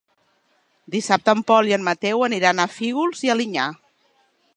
[0.95, 3.67] Dissabte en Pol i en Mateu aniran a Fígols i Alinyà.